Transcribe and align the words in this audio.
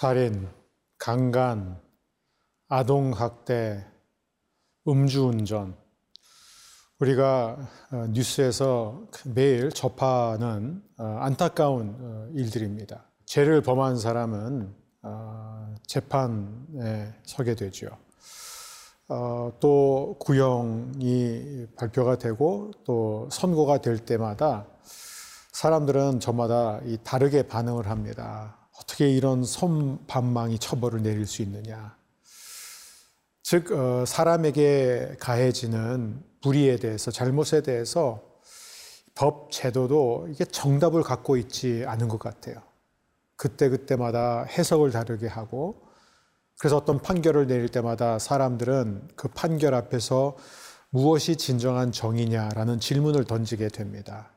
살인, 0.00 0.48
강간, 0.96 1.76
아동학대, 2.68 3.84
음주운전. 4.86 5.74
우리가 7.00 7.56
어, 7.90 8.06
뉴스에서 8.10 9.08
매일 9.24 9.70
접하는 9.72 10.84
어, 10.98 11.04
안타까운 11.18 11.96
어, 11.98 12.28
일들입니다. 12.32 13.06
죄를 13.24 13.60
범한 13.60 13.98
사람은 13.98 14.72
재판에 15.84 17.14
서게 17.24 17.56
되죠. 17.56 17.88
또 19.58 20.16
구형이 20.20 21.66
발표가 21.76 22.18
되고 22.18 22.70
또 22.84 23.28
선고가 23.32 23.80
될 23.80 23.98
때마다 23.98 24.64
사람들은 25.50 26.20
저마다 26.20 26.80
다르게 27.02 27.48
반응을 27.48 27.88
합니다. 27.88 28.57
어떻게 28.80 29.10
이런 29.10 29.44
손반망이 29.44 30.58
처벌을 30.58 31.02
내릴 31.02 31.26
수 31.26 31.42
있느냐. 31.42 31.96
즉, 33.42 33.72
어, 33.72 34.04
사람에게 34.06 35.16
가해지는 35.18 36.22
불의에 36.42 36.76
대해서, 36.76 37.10
잘못에 37.10 37.62
대해서 37.62 38.22
법 39.14 39.50
제도도 39.50 40.28
이게 40.30 40.44
정답을 40.44 41.02
갖고 41.02 41.36
있지 41.36 41.84
않은 41.86 42.08
것 42.08 42.18
같아요. 42.18 42.62
그때그때마다 43.36 44.44
해석을 44.44 44.90
다르게 44.90 45.26
하고, 45.26 45.82
그래서 46.58 46.76
어떤 46.76 47.00
판결을 47.00 47.46
내릴 47.46 47.68
때마다 47.68 48.18
사람들은 48.18 49.08
그 49.16 49.28
판결 49.28 49.74
앞에서 49.74 50.36
무엇이 50.90 51.36
진정한 51.36 51.92
정의냐라는 51.92 52.80
질문을 52.80 53.24
던지게 53.24 53.68
됩니다. 53.68 54.30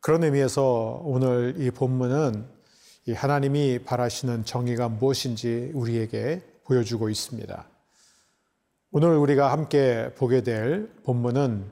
그런 0.00 0.22
의미에서 0.24 1.02
오늘 1.04 1.56
이 1.58 1.70
본문은 1.70 2.57
하나님이 3.12 3.80
바라시는 3.80 4.44
정의가 4.44 4.88
무엇인지 4.88 5.72
우리에게 5.74 6.42
보여주고 6.64 7.08
있습니다. 7.08 7.66
오늘 8.90 9.16
우리가 9.16 9.52
함께 9.52 10.12
보게 10.16 10.42
될 10.42 10.90
본문은 11.04 11.70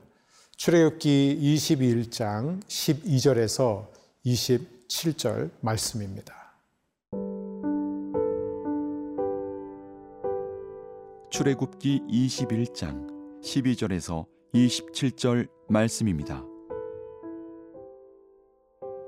출애굽기 0.55 1.39
21장 1.41 2.63
12절에서 2.63 3.87
27절 4.25 5.51
말씀입니다. 5.61 6.33
출애굽기 11.29 12.01
21장 12.09 13.41
12절에서 13.41 14.25
27절 14.53 15.47
말씀입니다. 15.69 16.43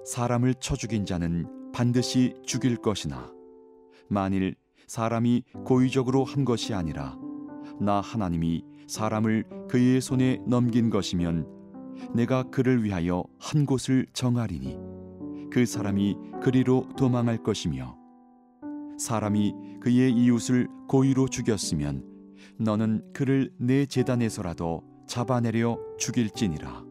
사람을 0.05 0.55
쳐 0.55 0.75
죽인 0.75 1.05
자는 1.05 1.58
반드시 1.79 2.33
죽일 2.45 2.75
것이나 2.75 3.31
만일 4.09 4.55
사람이 4.87 5.43
고의적으로 5.63 6.25
한 6.25 6.43
것이 6.43 6.73
아니라 6.73 7.17
나 7.79 8.01
하나님이 8.01 8.65
사람을 8.85 9.45
그의 9.69 10.01
손에 10.01 10.41
넘긴 10.45 10.89
것이면 10.89 11.47
내가 12.13 12.43
그를 12.43 12.83
위하여 12.83 13.23
한 13.39 13.65
곳을 13.65 14.07
정하리니 14.11 14.77
그 15.49 15.65
사람이 15.65 16.17
그리로 16.43 16.85
도망할 16.97 17.43
것이며 17.43 17.95
사람이 18.97 19.53
그의 19.79 20.11
이웃을 20.11 20.67
고의로 20.89 21.29
죽였으면 21.29 22.03
너는 22.57 23.13
그를 23.13 23.53
내 23.57 23.85
재단에서라도 23.85 24.83
잡아내려 25.07 25.79
죽일지니라. 25.97 26.83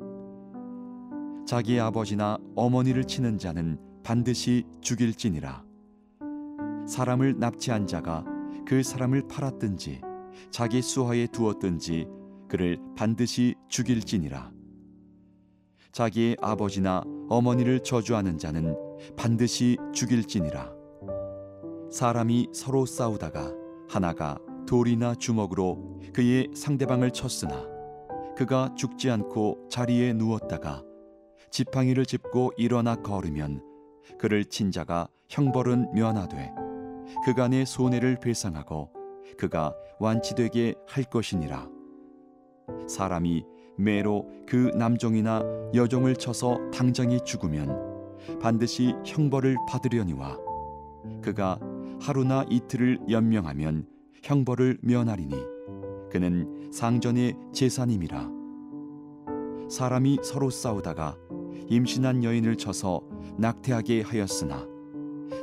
자기 1.47 1.79
아버지나 1.79 2.39
어머니를 2.57 3.05
치는 3.05 3.37
자는 3.37 3.88
반드시 4.09 4.65
죽일지니라. 4.81 5.63
사람을 6.87 7.39
납치한 7.39 7.87
자가 7.87 8.25
그 8.67 8.83
사람을 8.83 9.29
팔았든지 9.29 10.01
자기 10.51 10.81
수하에 10.81 11.27
두었든지 11.27 12.07
그를 12.49 12.79
반드시 12.97 13.55
죽일지니라. 13.69 14.51
자기의 15.93 16.39
아버지나 16.41 17.03
어머니를 17.29 17.81
저주하는 17.81 18.39
자는 18.39 18.75
반드시 19.15 19.77
죽일지니라. 19.93 20.73
사람이 21.93 22.49
서로 22.55 22.87
싸우다가 22.87 23.53
하나가 23.91 24.39
돌이나 24.67 25.17
주먹으로 25.17 26.01
그의 26.15 26.49
상대방을 26.55 27.11
쳤으나 27.11 27.67
그가 28.39 28.75
죽지 28.75 29.11
않고 29.11 29.69
자리에 29.69 30.15
누웠다가 30.15 30.83
지팡이를 31.51 32.07
짚고 32.07 32.53
일어나 32.57 32.95
걸으면 32.97 33.68
그를 34.19 34.45
친 34.45 34.71
자가 34.71 35.09
형벌은 35.29 35.93
면하되 35.93 36.53
그간의 37.25 37.67
손해를 37.67 38.19
배상하고 38.21 38.91
그가 39.37 39.75
완치되게 39.99 40.75
할 40.87 41.05
것이니라. 41.05 41.69
사람이 42.89 43.45
매로 43.77 44.29
그 44.47 44.71
남종이나 44.75 45.43
여종을 45.75 46.17
쳐서 46.17 46.59
당장이 46.71 47.21
죽으면 47.25 47.89
반드시 48.41 48.95
형벌을 49.05 49.57
받으려니와 49.69 50.39
그가 51.23 51.59
하루나 52.01 52.45
이틀을 52.49 53.01
연명하면 53.09 53.87
형벌을 54.23 54.79
면하리니 54.83 55.35
그는 56.11 56.71
상전의 56.73 57.35
재산임이라. 57.53 58.31
사람이 59.69 60.19
서로 60.23 60.51
싸우다가 60.51 61.17
임신한 61.69 62.25
여인을 62.25 62.57
쳐서 62.57 63.03
낙태하게 63.39 64.03
하였으나 64.03 64.67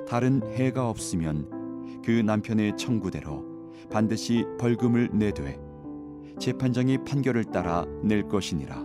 다른 0.07 0.41
해가 0.51 0.89
없으면 0.89 2.01
그 2.03 2.11
남편의 2.11 2.77
청구대로 2.77 3.43
반드시 3.89 4.45
벌금을 4.59 5.09
내되 5.13 5.59
재판장의 6.39 7.03
판결을 7.05 7.45
따라 7.45 7.85
낼 8.03 8.27
것이니라. 8.27 8.83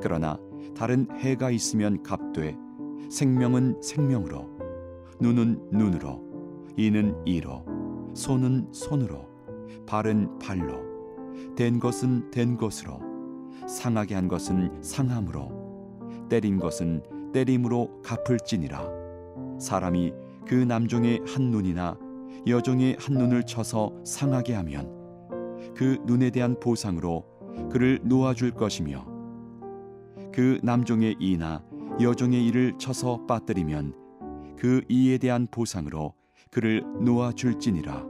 그러나 0.00 0.38
다른 0.74 1.06
해가 1.12 1.50
있으면 1.50 2.02
값되 2.02 2.56
생명은 3.10 3.80
생명으로 3.82 4.48
눈은 5.20 5.68
눈으로 5.70 6.24
이는 6.76 7.14
이로 7.24 7.64
손은 8.14 8.68
손으로 8.72 9.28
발은 9.86 10.38
발로 10.38 10.82
된 11.54 11.78
것은 11.78 12.30
된 12.30 12.56
것으로 12.56 13.00
상하게 13.68 14.14
한 14.14 14.28
것은 14.28 14.82
상함으로 14.82 16.28
때린 16.28 16.58
것은 16.58 17.02
때림으로 17.34 18.00
갚을지니라 18.02 18.88
사람이 19.60 20.12
그 20.46 20.54
남종의 20.54 21.22
한 21.26 21.50
눈이나 21.50 21.98
여종의 22.46 22.96
한 22.98 23.14
눈을 23.16 23.44
쳐서 23.44 23.92
상하게 24.04 24.54
하면 24.54 24.88
그 25.74 25.98
눈에 26.06 26.30
대한 26.30 26.58
보상으로 26.60 27.24
그를 27.70 27.98
놓아줄 28.04 28.52
것이며 28.52 29.04
그 30.32 30.60
남종의 30.62 31.16
이나 31.18 31.62
여종의 32.00 32.44
이를 32.46 32.78
쳐서 32.78 33.24
빠뜨리면 33.26 33.94
그 34.58 34.82
이에 34.88 35.18
대한 35.18 35.46
보상으로 35.50 36.14
그를 36.50 36.84
놓아줄지니라 37.00 38.06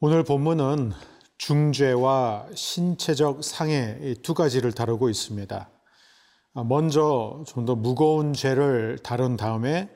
오늘 0.00 0.24
본문은 0.24 0.92
중죄와 1.36 2.46
신체적 2.54 3.42
상해 3.42 4.14
두 4.22 4.34
가지를 4.34 4.72
다루고 4.72 5.08
있습니다. 5.08 5.70
먼저 6.54 7.44
좀 7.46 7.64
더 7.64 7.74
무거운 7.76 8.32
죄를 8.32 8.98
다룬 9.02 9.36
다음에 9.36 9.88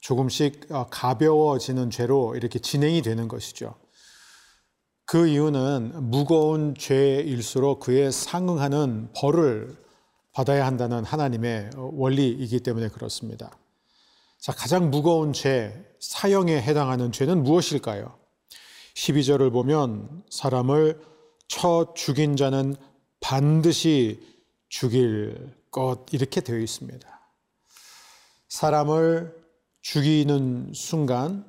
조금씩 0.00 0.68
가벼워지는 0.90 1.90
죄로 1.90 2.34
이렇게 2.36 2.58
진행이 2.58 3.02
되는 3.02 3.28
것이죠. 3.28 3.74
그 5.04 5.26
이유는 5.26 6.10
무거운 6.10 6.74
죄일수록 6.74 7.80
그에 7.80 8.10
상응하는 8.10 9.10
벌을 9.16 9.76
받아야 10.32 10.66
한다는 10.66 11.04
하나님의 11.04 11.70
원리이기 11.74 12.60
때문에 12.60 12.88
그렇습니다. 12.88 13.50
자, 14.38 14.52
가장 14.52 14.90
무거운 14.90 15.32
죄, 15.32 15.74
사형에 15.98 16.62
해당하는 16.62 17.10
죄는 17.10 17.42
무엇일까요? 17.42 18.16
12절을 18.94 19.52
보면 19.52 20.22
사람을 20.30 21.00
쳐 21.48 21.92
죽인 21.96 22.36
자는 22.36 22.76
반드시 23.20 24.20
죽일 24.68 25.57
것 25.78 26.06
이렇게 26.10 26.40
되어 26.40 26.58
있습니다. 26.58 27.08
사람을 28.48 29.32
죽이는 29.80 30.72
순간 30.74 31.48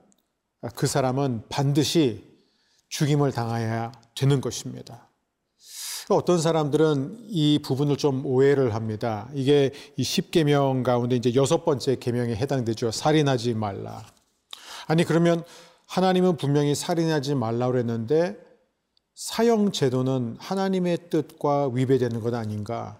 그 0.75 0.85
사람은 0.85 1.45
반드시 1.49 2.23
죽임을 2.89 3.31
당해야 3.31 3.91
되는 4.15 4.39
것입니다. 4.39 5.07
어떤 6.09 6.39
사람들은 6.39 7.25
이 7.27 7.59
부분을 7.63 7.97
좀 7.97 8.23
오해를 8.25 8.75
합니다. 8.75 9.29
이게 9.33 9.71
이 9.95 10.03
10계명 10.03 10.83
가운데 10.83 11.15
이제 11.15 11.33
여섯 11.33 11.65
번째 11.65 11.95
계명에 11.95 12.35
해당되죠. 12.35 12.91
살인하지 12.91 13.55
말라. 13.55 14.05
아니 14.87 15.05
그러면 15.05 15.43
하나님은 15.87 16.37
분명히 16.37 16.75
살인하지 16.75 17.33
말라고 17.33 17.71
그랬는데 17.71 18.37
사형 19.15 19.71
제도는 19.71 20.37
하나님의 20.39 21.09
뜻과 21.09 21.69
위배되는 21.73 22.21
것 22.21 22.33
아닌가? 22.35 22.99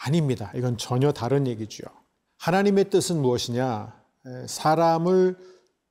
아닙니다. 0.00 0.52
이건 0.54 0.78
전혀 0.78 1.12
다른 1.12 1.46
얘기죠. 1.46 1.84
하나님의 2.38 2.90
뜻은 2.90 3.20
무엇이냐? 3.20 3.94
사람을 4.46 5.36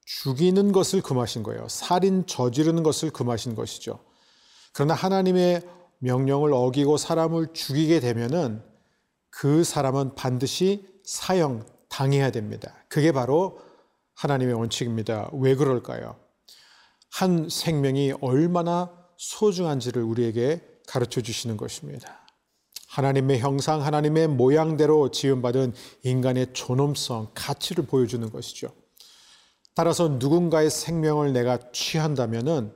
죽이는 0.05 0.71
것을 0.71 1.01
금하신 1.01 1.43
거예요. 1.43 1.67
살인 1.67 2.25
저지르는 2.25 2.83
것을 2.83 3.09
금하신 3.09 3.55
것이죠. 3.55 3.99
그러나 4.73 4.93
하나님의 4.93 5.61
명령을 5.99 6.53
어기고 6.53 6.97
사람을 6.97 7.53
죽이게 7.53 7.99
되면은 7.99 8.63
그 9.29 9.63
사람은 9.63 10.15
반드시 10.15 10.87
사형 11.03 11.65
당해야 11.89 12.31
됩니다. 12.31 12.75
그게 12.87 13.11
바로 13.11 13.59
하나님의 14.15 14.53
원칙입니다. 14.55 15.29
왜 15.33 15.55
그럴까요? 15.55 16.15
한 17.09 17.49
생명이 17.49 18.13
얼마나 18.21 18.91
소중한지를 19.17 20.03
우리에게 20.03 20.61
가르쳐 20.87 21.21
주시는 21.21 21.57
것입니다. 21.57 22.26
하나님의 22.97 23.37
형상, 23.37 23.83
하나님의 23.85 24.27
모양대로 24.27 25.11
지음받은 25.11 25.73
인간의 26.01 26.53
존엄성, 26.53 27.29
가치를 27.35 27.85
보여주는 27.85 28.27
것이죠. 28.31 28.73
따라서 29.75 30.07
누군가의 30.07 30.71
생명을 30.71 31.31
내가 31.31 31.59
취한다면은 31.71 32.73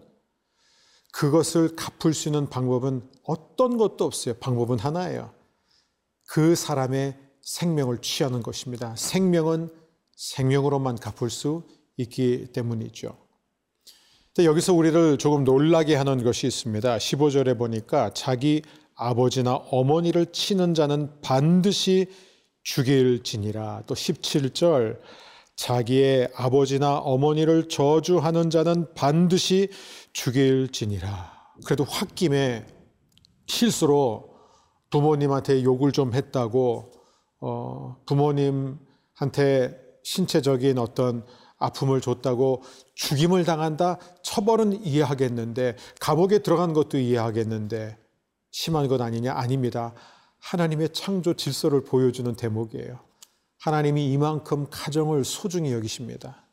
그것을 1.12 1.76
갚을 1.76 2.14
수 2.14 2.28
있는 2.28 2.50
방법은 2.50 3.02
어떤 3.24 3.78
것도 3.78 4.06
없어요. 4.06 4.36
방법은 4.36 4.78
하나예요. 4.78 5.34
그 6.28 6.54
사람의 6.54 7.18
생명을 7.42 8.02
취하는 8.02 8.44
것입니다. 8.44 8.96
생명은 8.96 9.70
생명으로만 10.16 10.98
갚을 10.98 11.32
수 11.32 11.64
있기 11.98 12.50
때문이죠. 12.54 13.18
여기서 14.38 14.74
우리를 14.74 15.18
조금 15.18 15.44
놀라게 15.44 15.96
하는 15.96 16.24
것이 16.24 16.46
있습니다. 16.46 16.98
15절에 16.98 17.58
보니까 17.58 18.12
자기 18.14 18.62
아버지나 19.02 19.56
어머니를 19.56 20.28
치는 20.28 20.76
자는 20.76 21.10
반드시 21.22 22.06
죽일지니라. 22.64 23.84
또 23.88 23.96
17절 23.96 25.00
자기의 25.56 26.30
아버지나 26.36 26.98
어머니를 27.00 27.68
저주하는 27.68 28.52
자는 28.52 28.94
반드시 28.94 29.70
죽일지니라. 30.14 31.32
그래도 31.66 31.84
홧김에 31.84 32.68
실수로 33.48 34.36
부모님한테 34.92 35.64
욕을 35.64 35.92
좀 35.92 36.14
했다고 36.14 36.92
어, 37.40 37.96
부모님한테 38.06 39.80
신체적인 40.04 40.78
어떤 40.78 41.26
아픔을 41.58 42.02
줬다고 42.02 42.62
죽임을 42.96 43.46
당한다 43.46 43.98
처벌은 44.24 44.84
이해하겠는데 44.86 45.76
감옥에 46.00 46.40
들어간 46.40 46.74
것도 46.74 46.98
이해하겠는데 46.98 47.98
심한 48.52 48.88
것 48.88 49.02
아니냐 49.02 49.34
아닙니다. 49.34 49.94
하나님의 50.40 50.90
창조 50.90 51.34
질서를 51.34 51.84
보여주는 51.84 52.34
대목이에요. 52.36 53.00
하나님이 53.60 54.12
이만큼 54.12 54.68
가정을 54.70 55.24
소중히 55.24 55.72
여기십니다. 55.72 56.44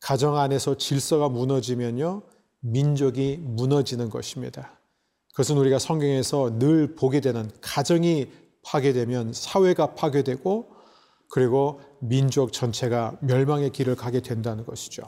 가정 0.00 0.36
안에서 0.36 0.76
질서가 0.76 1.28
무너지면요 1.28 2.22
민족이 2.60 3.38
무너지는 3.40 4.10
것입니다. 4.10 4.78
그것은 5.30 5.56
우리가 5.56 5.78
성경에서 5.78 6.58
늘 6.58 6.94
보게 6.94 7.20
되는 7.20 7.50
가정이 7.60 8.30
파괴되면 8.64 9.32
사회가 9.32 9.94
파괴되고 9.94 10.72
그리고 11.28 11.80
민족 12.00 12.52
전체가 12.52 13.16
멸망의 13.20 13.70
길을 13.70 13.96
가게 13.96 14.20
된다는 14.20 14.66
것이죠. 14.66 15.02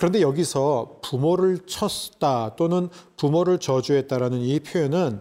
그런데 0.00 0.22
여기서 0.22 1.00
부모를 1.02 1.58
쳤다 1.66 2.56
또는 2.56 2.88
부모를 3.18 3.58
저주했다라는 3.58 4.38
이 4.40 4.58
표현은 4.60 5.20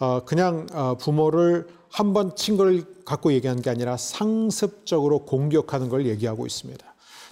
어, 0.00 0.24
그냥 0.24 0.66
어, 0.72 0.96
부모를 0.98 1.68
한 1.92 2.12
번 2.12 2.34
친 2.34 2.56
걸 2.56 2.82
갖고 3.04 3.32
얘기하는 3.32 3.62
게 3.62 3.70
아니라 3.70 3.96
상습적으로 3.96 5.20
공격하는 5.20 5.88
걸 5.88 6.06
얘기하고 6.06 6.44
있습니다. 6.44 6.84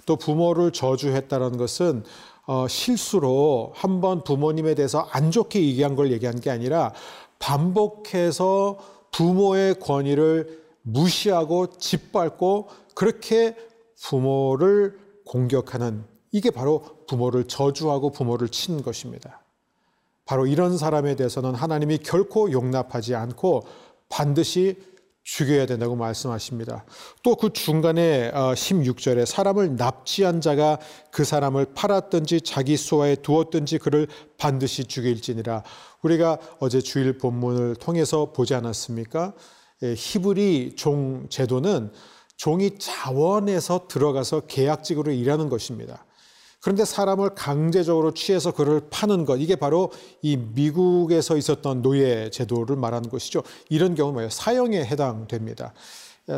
또 0.05 0.15
부모를 0.15 0.71
저주했다는 0.71 1.57
것은 1.57 2.05
어, 2.47 2.65
실수로 2.69 3.73
한 3.75 3.99
번 3.99 4.23
부모님에 4.23 4.73
대해서 4.73 5.05
안 5.11 5.31
좋게 5.31 5.61
얘기한 5.61 5.97
걸 5.97 6.13
얘기한 6.13 6.39
게 6.39 6.49
아니라 6.49 6.93
반복해서 7.39 8.77
부모의 9.11 9.81
권위를 9.81 10.63
무시하고 10.83 11.67
짓밟고 11.77 12.69
그렇게 12.95 13.57
부모를 14.01 14.97
공격하는 15.25 16.14
이게 16.35 16.51
바로 16.51 16.83
부모를 17.07 17.45
저주하고 17.45 18.11
부모를 18.11 18.49
친 18.49 18.81
것입니다. 18.81 19.41
바로 20.25 20.45
이런 20.45 20.77
사람에 20.77 21.15
대해서는 21.15 21.55
하나님이 21.55 21.99
결코 21.99 22.51
용납하지 22.51 23.15
않고 23.15 23.63
반드시 24.09 24.75
죽여야 25.23 25.65
된다고 25.65 25.95
말씀하십니다. 25.95 26.83
또 27.23 27.35
그 27.35 27.53
중간에 27.53 28.31
16절에 28.31 29.21
어, 29.21 29.25
사람을 29.25 29.77
납치한 29.77 30.41
자가 30.41 30.77
그 31.09 31.23
사람을 31.23 31.67
팔았든지 31.73 32.41
자기 32.41 32.75
수하에 32.75 33.15
두었든지 33.15 33.77
그를 33.77 34.09
반드시 34.37 34.83
죽일지니라. 34.83 35.63
우리가 36.01 36.37
어제 36.59 36.81
주일 36.81 37.17
본문을 37.17 37.77
통해서 37.77 38.33
보지 38.33 38.55
않았습니까? 38.55 39.31
예, 39.83 39.93
히브리 39.95 40.75
종 40.75 41.27
제도는 41.29 41.93
종이 42.35 42.77
자원에서 42.77 43.87
들어가서 43.87 44.41
계약직으로 44.41 45.13
일하는 45.13 45.47
것입니다. 45.47 46.04
그런데 46.65 46.83
사람을 46.83 47.35
강제적으로 47.35 48.15
취해서 48.15 48.51
그를 48.51 48.81
파는 48.89 49.25
것 49.25 49.35
이게 49.37 49.55
바로 49.55 49.91
이 50.23 50.35
미국에서 50.35 51.37
있었던 51.37 51.83
노예 51.83 52.31
제도를 52.31 52.75
말하는 52.75 53.07
것이죠. 53.07 53.43
이런 53.69 53.93
경우 53.93 54.11
뭐예요? 54.11 54.31
사형에 54.31 54.83
해당됩니다. 54.83 55.75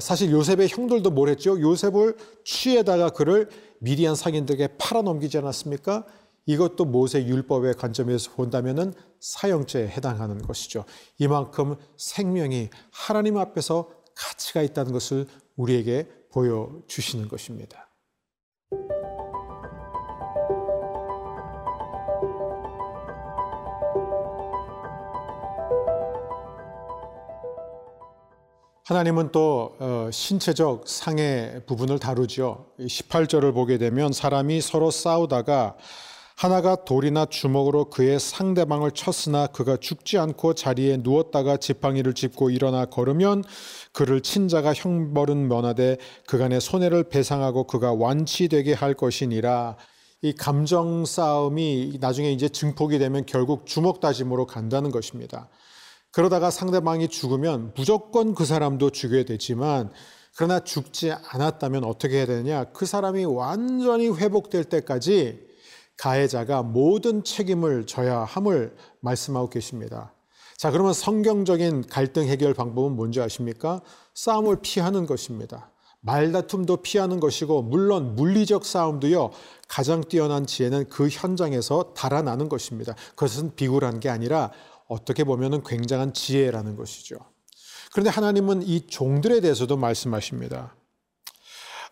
사실 0.01 0.29
요셉의 0.31 0.67
형들도 0.67 1.11
뭘 1.11 1.29
했죠? 1.29 1.57
요셉을 1.61 2.17
취해다가 2.43 3.11
그를 3.11 3.47
미디안 3.79 4.15
상인들에게 4.15 4.75
팔아 4.77 5.01
넘기지 5.01 5.37
않았습니까? 5.37 6.05
이것도 6.45 6.83
모세 6.83 7.25
율법의 7.25 7.75
관점에서 7.75 8.31
본다면은 8.31 8.93
사형죄에 9.21 9.87
해당하는 9.87 10.41
것이죠. 10.41 10.83
이만큼 11.19 11.77
생명이 11.95 12.69
하나님 12.91 13.37
앞에서 13.37 13.91
가치가 14.13 14.61
있다는 14.61 14.91
것을 14.91 15.25
우리에게 15.55 16.09
보여주시는 16.33 17.29
것입니다. 17.29 17.86
하나님은 28.87 29.33
또 29.33 29.75
어, 29.79 30.07
신체적 30.13 30.87
상해 30.87 31.59
부분을 31.65 31.99
다루죠. 31.99 32.67
18절을 32.79 33.53
보게 33.53 33.77
되면 33.77 34.13
사람이 34.13 34.61
서로 34.61 34.91
싸우다가 34.91 35.75
하나가 36.37 36.85
돌이나 36.85 37.25
주먹으로 37.25 37.89
그의 37.89 38.17
상대방을 38.17 38.91
쳤으나 38.91 39.47
그가 39.47 39.75
죽지 39.75 40.17
않고 40.17 40.53
자리에 40.53 40.99
누웠다가 41.01 41.57
지팡이를 41.57 42.13
짚고 42.13 42.49
일어나 42.49 42.85
걸으면 42.85 43.43
그를 43.91 44.21
친 44.21 44.47
자가 44.47 44.73
형벌은 44.73 45.49
면하되 45.49 45.97
그간의 46.25 46.61
손해를 46.61 47.09
배상하고 47.09 47.65
그가 47.65 47.91
완치되게 47.91 48.71
할 48.71 48.93
것이니라. 48.93 49.75
이 50.21 50.31
감정 50.31 51.03
싸움이 51.03 51.97
나중에 51.99 52.31
이제 52.31 52.47
증폭이 52.47 52.99
되면 52.99 53.25
결국 53.25 53.65
주먹 53.65 53.99
다짐으로 53.99 54.45
간다는 54.45 54.91
것입니다. 54.91 55.49
그러다가 56.11 56.49
상대방이 56.49 57.09
죽으면 57.09 57.73
무조건 57.75 58.33
그 58.33 58.45
사람도 58.45 58.89
죽여야 58.89 59.25
되지만 59.25 59.91
그러나 60.35 60.59
죽지 60.59 61.11
않았다면 61.11 61.83
어떻게 61.83 62.17
해야 62.17 62.25
되느냐? 62.25 62.65
그 62.65 62.85
사람이 62.85 63.25
완전히 63.25 64.07
회복될 64.09 64.65
때까지 64.65 65.47
가해자가 65.97 66.61
모든 66.61 67.23
책임을 67.23 67.87
져야 67.87 68.19
함을 68.19 68.75
말씀하고 69.01 69.49
계십니다. 69.49 70.13
자, 70.55 70.71
그러면 70.71 70.93
성경적인 70.93 71.87
갈등 71.87 72.27
해결 72.27 72.53
방법은 72.53 72.95
뭔지 72.95 73.19
아십니까? 73.21 73.81
싸움을 74.13 74.57
피하는 74.61 75.05
것입니다. 75.05 75.71
말다툼도 76.01 76.77
피하는 76.77 77.19
것이고, 77.19 77.63
물론 77.63 78.15
물리적 78.15 78.63
싸움도요, 78.63 79.31
가장 79.67 80.01
뛰어난 80.01 80.45
지혜는 80.45 80.89
그 80.89 81.09
현장에서 81.09 81.93
달아나는 81.95 82.47
것입니다. 82.47 82.95
그것은 83.15 83.55
비굴한 83.55 83.99
게 83.99 84.09
아니라 84.09 84.51
어떻게 84.87 85.23
보면 85.23 85.63
굉장한 85.63 86.13
지혜라는 86.13 86.75
것이죠. 86.75 87.17
그런데 87.91 88.09
하나님은 88.09 88.63
이 88.63 88.87
종들에 88.87 89.39
대해서도 89.41 89.77
말씀하십니다. 89.77 90.75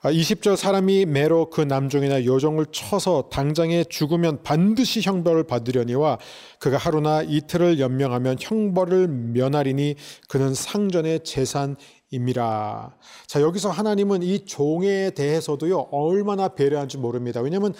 20절 0.03 0.53
아, 0.53 0.55
사람이 0.55 1.05
매로 1.05 1.49
그 1.49 1.61
남종이나 1.61 2.25
여종을 2.25 2.67
쳐서 2.71 3.29
당장에 3.31 3.83
죽으면 3.85 4.43
반드시 4.43 5.01
형벌을 5.01 5.45
받으려니와 5.45 6.19
그가 6.59 6.77
하루나 6.77 7.23
이틀을 7.23 7.79
연명하면 7.79 8.37
형벌을 8.39 9.07
면하리니 9.07 9.95
그는 10.27 10.53
상전의 10.53 11.23
재산임이라. 11.23 12.95
자, 13.27 13.41
여기서 13.41 13.71
하나님은 13.71 14.21
이 14.23 14.45
종에 14.45 15.11
대해서도요, 15.11 15.87
얼마나 15.91 16.49
배려한지 16.49 16.97
모릅니다. 16.97 17.41
왜냐하면 17.41 17.73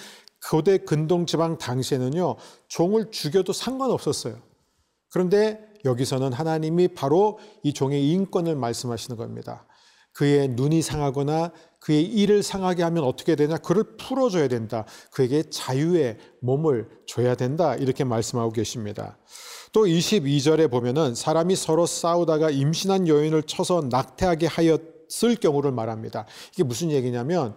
고대 0.50 0.78
근동 0.78 1.26
지방 1.26 1.58
당시에는요, 1.58 2.38
종을 2.68 3.12
죽여도 3.12 3.54
상관없었어요. 3.54 4.38
그런데 5.16 5.66
여기서는 5.86 6.34
하나님이 6.34 6.90
바로 6.90 7.40
이 7.64 7.72
종의 7.72 8.10
인권을 8.12 8.58
말씀하시는 8.58 9.16
겁니다. 9.16 9.66
그의 10.12 10.50
눈이 10.50 10.82
상하거나 10.82 11.54
그의 11.80 12.04
일을 12.04 12.44
상하게 12.44 12.84
하면 12.84 13.06
어떻게 13.06 13.38
되냐? 13.38 13.56
그를 13.60 13.96
풀어줘야 13.96 14.50
된다. 14.50 14.84
그에게 15.12 15.44
자유의 15.50 16.18
몸을 16.42 16.90
줘야 17.08 17.36
된다. 17.36 17.76
이렇게 17.76 18.04
말씀하고 18.04 18.52
계십니다. 18.52 19.18
또 19.72 19.86
22절에 19.86 20.70
보면은 20.70 21.16
사람이 21.16 21.56
서로 21.56 21.86
싸우다가 21.86 22.50
임신한 22.50 23.08
여인을 23.08 23.44
쳐서 23.44 23.88
낙태하게 23.90 24.48
하였을 24.48 25.38
경우를 25.40 25.72
말합니다. 25.72 26.26
이게 26.54 26.64
무슨 26.64 26.92
얘기냐면, 26.92 27.56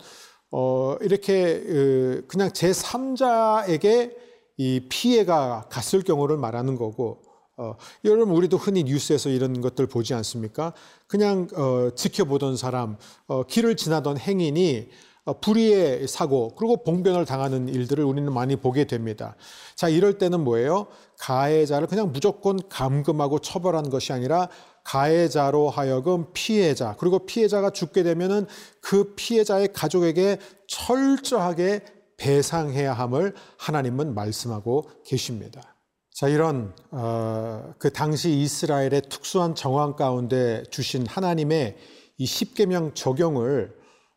어, 0.52 0.94
이렇게, 1.00 2.22
그냥 2.28 2.50
제3자에게 2.50 4.14
이 4.58 4.86
피해가 4.88 5.66
갔을 5.68 6.02
경우를 6.02 6.36
말하는 6.36 6.76
거고, 6.76 7.27
어, 7.58 7.74
여러분 8.04 8.36
우리도 8.36 8.56
흔히 8.56 8.84
뉴스에서 8.84 9.30
이런 9.30 9.60
것들 9.60 9.88
보지 9.88 10.14
않습니까? 10.14 10.72
그냥 11.08 11.48
어, 11.56 11.90
지켜보던 11.94 12.56
사람, 12.56 12.96
어, 13.26 13.42
길을 13.42 13.76
지나던 13.76 14.16
행인이 14.16 14.88
어, 15.24 15.40
불의의 15.40 16.06
사고 16.06 16.54
그리고 16.54 16.84
봉변을 16.84 17.26
당하는 17.26 17.68
일들을 17.68 18.04
우리는 18.04 18.32
많이 18.32 18.54
보게 18.54 18.86
됩니다. 18.86 19.34
자 19.74 19.88
이럴 19.88 20.18
때는 20.18 20.44
뭐예요? 20.44 20.86
가해자를 21.18 21.88
그냥 21.88 22.12
무조건 22.12 22.60
감금하고 22.68 23.40
처벌하는 23.40 23.90
것이 23.90 24.12
아니라 24.12 24.48
가해자로 24.84 25.68
하여금 25.68 26.26
피해자 26.32 26.94
그리고 26.96 27.26
피해자가 27.26 27.70
죽게 27.70 28.04
되면은 28.04 28.46
그 28.80 29.14
피해자의 29.16 29.72
가족에게 29.72 30.38
철저하게 30.68 31.80
배상해야 32.16 32.92
함을 32.92 33.34
하나님은 33.58 34.14
말씀하고 34.14 34.88
계십니다. 35.04 35.77
자, 36.18 36.26
이런 36.26 36.74
어, 36.90 37.74
그 37.78 37.92
당시 37.92 38.32
이스라엘의 38.40 39.02
특수한 39.08 39.54
정황 39.54 39.94
가운데 39.94 40.64
주신 40.68 41.06
하나님의 41.06 41.76
이 42.16 42.26
십계명 42.26 42.94
적용을 42.94 43.72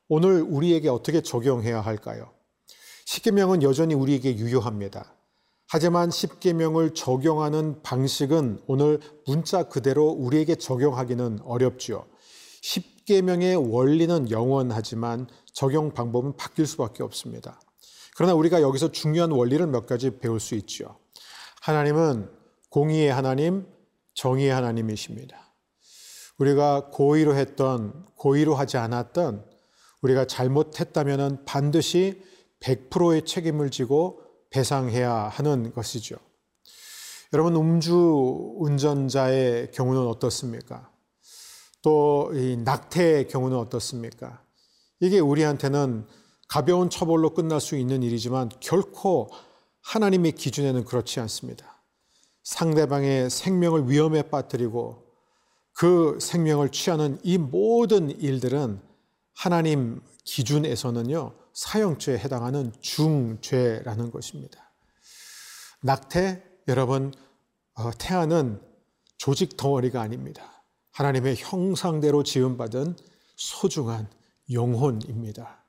오늘 0.10 0.42
우리에게 0.42 0.90
어떻게 0.90 1.22
적용해야 1.22 1.80
할까요? 1.80 2.32
십계명은 3.06 3.62
여전히 3.62 3.94
우리에게 3.94 4.36
유효합니다. 4.36 5.14
하지만 5.68 6.10
십계명을 6.10 6.96
적용하는 6.96 7.84
방식은 7.84 8.64
오늘 8.66 9.00
문자 9.28 9.62
그대로 9.62 10.08
우리에게 10.08 10.56
적용하기는 10.56 11.42
어렵지요. 11.44 12.08
십계명의 12.64 13.58
원리는 13.58 14.32
영원하지만 14.32 15.28
적용 15.54 15.94
방법은 15.94 16.36
바뀔 16.36 16.66
수밖에 16.66 17.04
없습니다. 17.04 17.62
그러나 18.16 18.34
우리가 18.34 18.64
여기서 18.64 18.92
중요한 18.92 19.30
원리를 19.30 19.68
몇 19.68 19.86
가지 19.86 20.18
배울 20.18 20.40
수 20.40 20.56
있죠. 20.56 21.00
하나님은 21.62 22.28
공의의 22.70 23.14
하나님, 23.14 23.68
정의의 24.16 24.50
하나님이십니다. 24.50 25.38
우리가 26.40 26.90
고의로 26.90 27.36
했던, 27.36 28.04
고의로 28.16 28.56
하지 28.56 28.78
않았던, 28.78 29.46
우리가 30.02 30.26
잘못했다면 30.26 31.46
반드시 31.46 32.20
100%의 32.62 33.26
책임을 33.26 33.70
지고 33.70 34.24
배상해야 34.50 35.14
하는 35.14 35.72
것이죠. 35.72 36.16
여러분, 37.32 37.56
음주 37.56 38.56
운전자의 38.58 39.70
경우는 39.72 40.02
어떻습니까? 40.08 40.92
또, 41.84 42.32
이 42.34 42.58
낙태의 42.58 43.28
경우는 43.28 43.56
어떻습니까? 43.56 44.42
이게 45.00 45.20
우리한테는 45.20 46.08
가벼운 46.48 46.90
처벌로 46.90 47.36
끝날 47.36 47.62
수 47.62 47.76
있는 47.76 48.02
일이지만 48.02 48.50
결코 48.60 49.30
하나님의 49.82 50.34
기준에는 50.34 50.86
그렇지 50.86 51.20
않습니다. 51.22 51.82
상대방의 52.44 53.30
생명을 53.30 53.90
위험에 53.90 54.24
빠뜨리고 54.24 55.12
그 55.74 56.18
생명을 56.20 56.70
취하는 56.70 57.20
이 57.24 57.38
모든 57.38 58.10
일들은 58.10 58.82
하나님 59.34 60.02
기준에서는요, 60.24 61.34
사형죄에 61.54 62.18
해당하는 62.18 62.72
중죄라는 62.82 64.12
것입니다. 64.12 64.72
낙태, 65.82 66.44
여러분, 66.68 67.14
어, 67.74 67.90
태아는 67.98 68.62
조직 69.18 69.58
덩어리가 69.58 70.02
아닙니다. 70.02 70.64
하나님의 70.92 71.38
형상대로 71.38 72.24
지음받은 72.24 72.96
소중한 73.36 74.08
영혼입니다. 74.52 75.64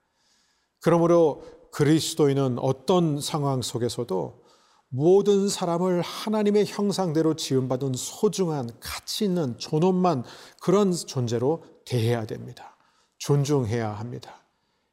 그러므로 0.80 1.44
그리스도인은 1.72 2.58
어떤 2.58 3.20
상황 3.20 3.62
속에서도 3.62 4.42
모든 4.88 5.48
사람을 5.48 6.02
하나님의 6.02 6.66
형상대로 6.66 7.34
지음받은 7.34 7.94
소중한 7.96 8.68
가치 8.78 9.24
있는 9.24 9.56
존엄만 9.58 10.22
그런 10.60 10.92
존재로 10.92 11.64
대해야 11.86 12.26
됩니다. 12.26 12.76
존중해야 13.18 13.90
합니다. 13.90 14.42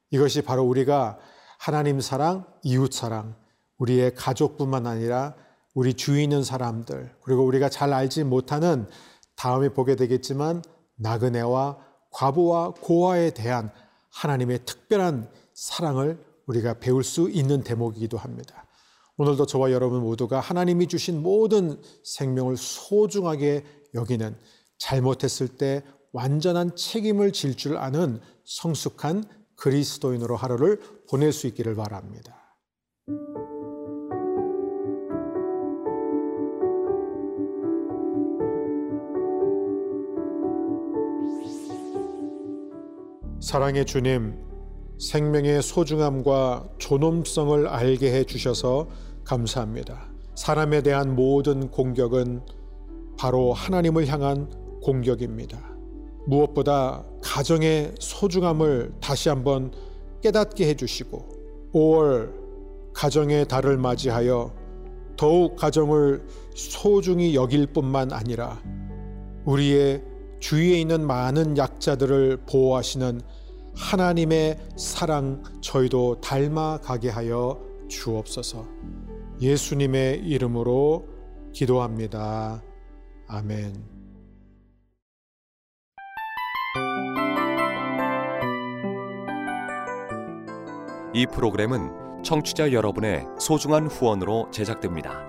이것이 0.10 0.42
바로 0.42 0.64
우리가 0.64 1.20
하나님 1.58 2.00
사랑, 2.00 2.46
이웃 2.64 2.94
사랑, 2.94 3.36
우리의 3.78 4.16
가족뿐만 4.16 4.88
아니라 4.88 5.36
우리 5.74 5.94
주위 5.94 6.24
있는 6.24 6.44
사람들, 6.44 7.16
그리고 7.22 7.44
우리가 7.44 7.68
잘 7.70 7.92
알지 7.92 8.24
못하는 8.24 8.88
다음에 9.36 9.70
보게 9.70 9.98
되겠지만 9.98 10.64
나그네와 10.96 11.78
과부와 12.12 12.74
고아에 12.80 13.32
대한 13.32 13.70
하나님의 14.12 14.66
특별한 14.66 15.30
사랑을 15.54 16.29
우리가 16.50 16.80
배울 16.80 17.04
수 17.04 17.30
있는 17.30 17.64
대목이기도 17.64 18.18
합니다. 18.18 18.66
오늘도 19.18 19.46
저와 19.46 19.72
여러분 19.72 20.02
모두가 20.02 20.40
하나님이 20.40 20.88
주신 20.88 21.22
모든 21.22 21.80
생명을 22.04 22.58
소중하게 22.58 23.64
여기는 23.94 24.36
잘못했을 24.80 25.48
때 25.48 25.84
완전한 26.12 26.76
책임을 26.76 27.34
질 27.34 27.56
줄 27.56 27.78
아는 27.78 28.20
성숙한 28.46 29.26
그리스도인으로 29.58 30.36
하루를 30.36 30.80
보낼 31.10 31.32
수 31.34 31.46
있기를 31.48 31.76
바랍니다. 31.76 32.36
사랑의 43.42 43.86
주님, 43.86 44.49
생명의 45.00 45.62
소중함과 45.62 46.72
존엄성을 46.78 47.68
알게 47.68 48.14
해 48.14 48.26
주셔서 48.26 48.90
감사합니다. 49.24 50.10
사람에 50.36 50.82
대한 50.82 51.16
모든 51.16 51.72
공격은 51.72 52.42
바로 53.18 53.54
하나님을 53.54 54.08
향한 54.08 54.50
공격입니다. 54.84 55.58
무엇보다 56.28 57.06
가정의 57.24 57.96
소중함을 57.98 58.92
다시 59.00 59.30
한번 59.30 59.72
깨닫게 60.22 60.68
해주시고 60.68 61.70
5월 61.74 62.34
가정의 62.94 63.48
달을 63.48 63.78
맞이하여 63.78 64.54
더욱 65.16 65.56
가정을 65.56 66.28
소중히 66.56 67.36
여길 67.36 67.68
뿐만 67.68 68.12
아니라 68.12 68.62
우리의 69.46 70.04
주위에 70.42 70.82
있는 70.82 71.08
많은 71.08 71.58
약자들을 71.58 72.42
보호하시는 72.50 73.22
하나님의 73.76 74.58
사랑 74.76 75.44
저희도 75.62 76.22
닮아가게 76.22 77.10
하여 77.10 77.60
주옵소서. 77.88 78.66
예수님의 79.42 80.20
이름으로 80.20 81.08
기도합니다. 81.54 82.62
아멘. 83.28 84.00
이 91.14 91.26
프로그램은 91.26 92.24
청취자 92.24 92.72
여러분의 92.72 93.26
소중한 93.40 93.88
후원으로 93.88 94.52
제작됩니다. 94.52 95.29